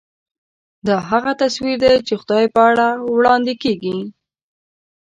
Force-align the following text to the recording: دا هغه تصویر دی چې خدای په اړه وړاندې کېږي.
دا 0.87 0.95
هغه 1.09 1.31
تصویر 1.41 1.77
دی 1.83 1.93
چې 2.07 2.13
خدای 2.21 2.45
په 2.55 2.61
اړه 2.69 2.87
وړاندې 3.15 3.53
کېږي. 3.63 3.97